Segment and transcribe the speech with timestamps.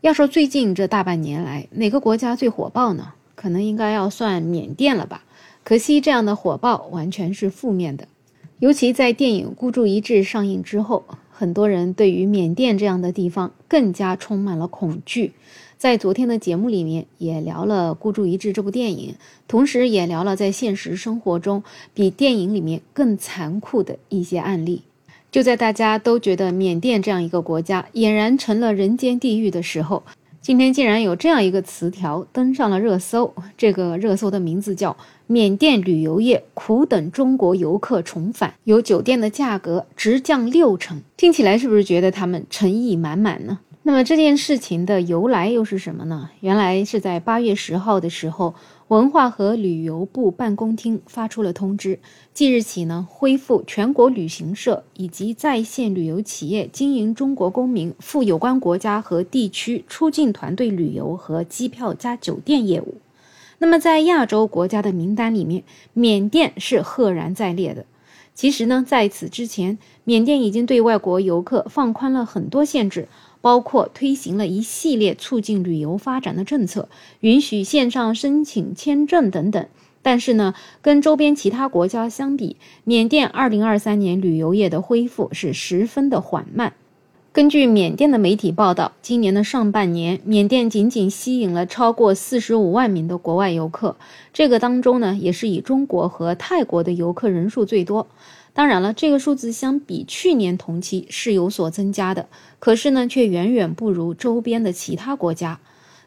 [0.00, 3.14] 要说最近这大半年来哪个国家最火爆呢？
[3.34, 5.24] 可能应该要算缅甸了吧。
[5.64, 8.06] 可惜这样的火爆完全是负面的，
[8.60, 15.32] 尤其在电影《孤注一掷》上映之后，很多人对于缅甸这样的地方更加充满了恐惧。
[15.76, 19.16] 在昨天的节目里面也聊了《孤注一掷》这部电影，
[19.48, 24.82] 同时也聊了在现实生活中比电影里面更残酷的一些案例。
[25.30, 30.02] 就在大家都觉得缅甸这样一个国家俨然成了人间地狱的时候，
[30.40, 33.34] 今天竟然有这样一个词条登上了热搜。
[33.56, 34.96] 这个热搜的名字叫
[35.28, 41.02] “缅甸旅游业苦等中国游客重返，有酒店的价格直降六成”。
[41.18, 43.58] 听起来是不是觉得他们诚意满满呢？
[43.82, 46.30] 那么这件事情的由来又是什么呢？
[46.40, 48.54] 原来是在八月十号的时候。
[48.88, 51.98] 文化和旅游部办公厅发出了通知，
[52.32, 62.94] 即日起呢，恢复全国旅行社以及在线旅游企业经营中国公民赴有关国家和地区出境团队旅游和机票加酒店业务。
[63.58, 67.84] 那么，在亚洲国家的名单里面，缅甸是赫然在列的。
[68.34, 73.08] 其实呢，在此之前，缅甸已经对外国游客放宽了很多限制。
[73.40, 76.88] 包括推行了一系列促进旅游发展的政策，
[77.20, 79.66] 允许线上申请签证等等。
[80.00, 86.72] 但是呢，跟周边其他国家相比，缅甸2023年旅游业的恢复是十分的缓慢。
[87.30, 93.96] 根据缅甸的媒体报道，今年的上半年，缅甸仅仅吸引了超过45万名的国外游客，
[94.32, 98.08] 这个当中呢，也是以中国和泰国的游客人数最多。
[98.58, 102.26] 当然了，这个数字相比去年同期是有所增加的，
[102.58, 105.60] 可是呢，却远远不如周边的其他国家。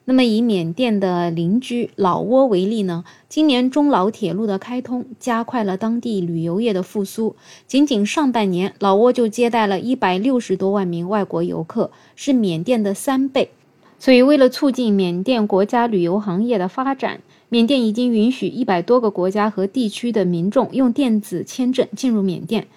[0.04, 7.38] 那么，以缅甸的邻居老挝为例呢，今年中老铁路的开通，加快了当地旅游业的复苏。
[7.68, 13.52] 仅仅上半年，老挝就接待了一百六十多万名外国游客，是缅甸的三倍。
[13.98, 17.22] 所以，为了促进缅甸国家旅游行业的发展，
[17.54, 22.68] 缅甸已经允许一百多个国家和地区的民众用电子签证进入缅甸。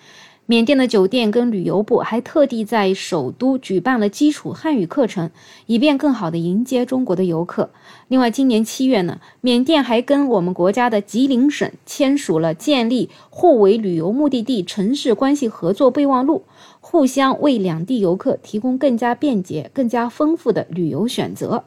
[0.46, 5.30] 缅甸的酒店跟旅游部还特地在首都举办了基础汉语课程，
[5.66, 7.70] 以便更好地迎接中国的游客。
[8.08, 16.42] 另外，今年七月呢，缅甸还跟我们国家的吉林省签署了建立互为旅游目的地城市关系合作备忘录，
[16.80, 21.62] 互相为两地游客提供更加便捷、更加丰富的旅游选择。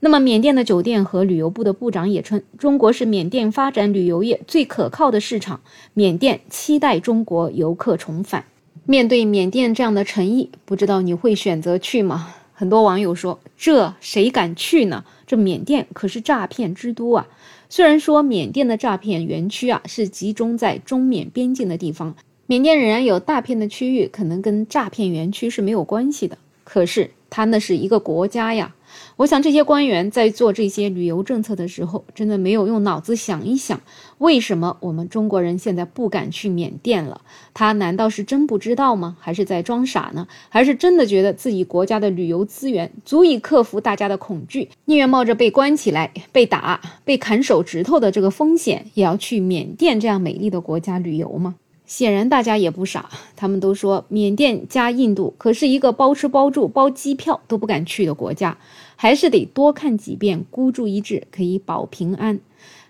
[0.00, 5.60] 那么，缅甸的酒店和旅游部的部长也称，中国是缅甸发展旅游业最可靠的市场。
[5.94, 8.44] 缅甸期待中国游客重返。
[8.84, 12.34] 面对缅甸这样的诚意，不知道你会选择去吗？
[12.52, 15.04] 很多网友说：“这谁敢去呢？
[15.26, 17.26] 这缅甸可是诈骗之都啊！”
[17.68, 22.14] 虽然说缅甸的诈骗园区啊是集中在中缅边境的地方，
[22.46, 26.38] 缅甸仍然有大片的区域可能跟诈骗园区是没有关系的。
[26.64, 28.74] 可是它那是一个国家呀。
[29.16, 33.80] 我想这些官员在做这些旅游政策的时候，真的没有用脑子想一想，
[34.18, 37.20] 为什么我们中国人现在不敢去缅甸了？
[37.54, 39.16] 他难道是真不知道吗？
[39.20, 40.26] 还是在装傻呢？
[40.48, 51.56] 还是真的觉得自己国家的旅游资源足以克服大家的恐惧，宁愿冒着被关起来、被打、被砍手指头的这个风险，也要去缅甸这样美丽的国家旅游吗？
[51.86, 58.58] 显然大家也不傻，他们都说缅甸加印度可是一个包吃包住、包机票都不敢去的国家，
[58.96, 62.40] 还是得多看几遍，孤注一掷可以保平安。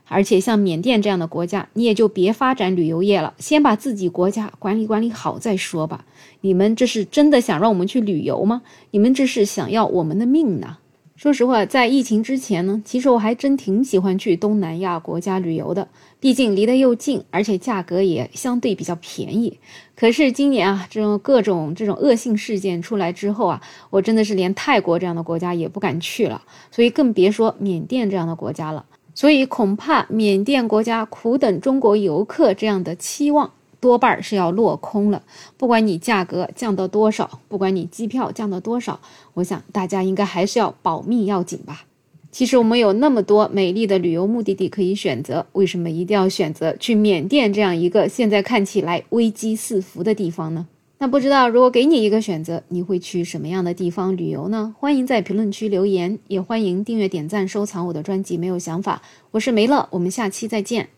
[0.08, 6.04] 而且像缅甸这样的国家，你也就别发展旅游业了，先把自己国家管理管理好再说吧。
[6.42, 8.62] 你们这是真的想让我们去旅游吗？
[8.92, 10.78] 你们这是想要我们的命呢？
[11.16, 15.88] 说实话，在疫情之前呢，其实我还真挺喜欢去东南亚国家旅游的，
[16.20, 19.58] 毕竟离得又近，而且价格也相对比较便宜。
[19.96, 28.84] 可是今年啊，这种各种这种恶性事件出来之后啊，我真的是连泰国这样的国家也不敢去了，所以更别说缅甸这样的国家了。
[29.14, 33.50] 所以恐怕缅甸国家苦等中国游客这样的期望。
[33.80, 35.22] 多半是要落空了。
[35.56, 39.00] 不管你价格降到多少，不管你机票降到多少，
[39.34, 41.84] 我想大家应该还是要保命要紧吧。
[42.30, 50.66] 其实我们有那么多美丽的旅游目的地可以选择，为什么一定要选择去缅甸这样一个现在看起来危机四伏的地方呢？
[50.98, 54.74] 那不知道如果给你一个选择，你会去什么样的地方旅游呢？
[54.78, 58.36] 欢迎在评论区留言，也欢迎订阅、点赞、收藏我的专辑。
[58.36, 60.95] 没有想法，我是梅乐，我们下期再见。